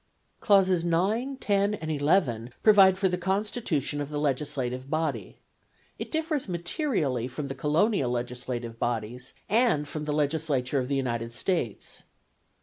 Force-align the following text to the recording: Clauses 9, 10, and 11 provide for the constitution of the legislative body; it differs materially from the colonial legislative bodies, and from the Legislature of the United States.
Clauses 0.39 0.83
9, 0.83 1.37
10, 1.37 1.73
and 1.75 1.91
11 1.91 2.49
provide 2.63 2.97
for 2.97 3.07
the 3.07 3.19
constitution 3.19 4.01
of 4.01 4.09
the 4.09 4.17
legislative 4.17 4.89
body; 4.89 5.37
it 5.99 6.09
differs 6.09 6.49
materially 6.49 7.27
from 7.27 7.49
the 7.49 7.53
colonial 7.53 8.09
legislative 8.09 8.79
bodies, 8.79 9.35
and 9.47 9.87
from 9.87 10.05
the 10.05 10.11
Legislature 10.11 10.79
of 10.79 10.87
the 10.87 10.95
United 10.95 11.31
States. 11.31 12.01